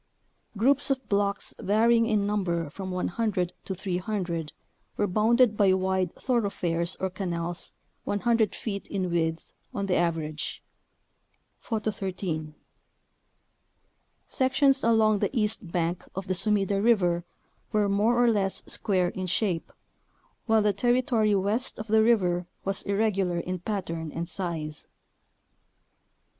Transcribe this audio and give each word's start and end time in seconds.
Groups 0.57 0.89
of 0.89 1.07
blocks 1.09 1.53
vary 1.59 1.95
ing 1.97 2.07
in 2.07 2.25
number 2.25 2.71
from 2.71 2.89
100 2.89 3.53
to 3.65 3.75
300 3.75 4.51
were 4.97 5.05
bounded 5.05 5.55
by 5.55 5.71
wide 5.73 6.11
thoroughfares 6.15 6.95
or 6.99 7.11
canals 7.11 7.71
100 8.05 8.55
feet 8.55 8.87
in 8.87 9.11
width 9.11 9.45
on 9.75 9.85
the 9.85 9.93
average 9.95 10.63
(Photo 11.59 11.91
13). 11.91 12.55
Sections 14.25 14.83
along 14.83 15.19
the 15.19 15.29
east 15.39 15.71
bank 15.71 16.05
of 16.15 16.25
the 16.27 16.33
Sumida 16.33 16.81
River 16.81 17.23
were 17.71 17.87
(more 17.87 18.23
or 18.23 18.27
less) 18.31 18.63
square 18.65 19.09
in 19.09 19.27
shape, 19.27 19.71
while 20.47 20.63
the 20.63 20.73
territory 20.73 21.35
west 21.35 21.77
of 21.77 21.85
the 21.85 22.01
river 22.01 22.47
was 22.65 22.81
irregular 22.81 23.37
in 23.37 23.59
pattern 23.59 24.11
and 24.11 24.27
size. 24.27 24.87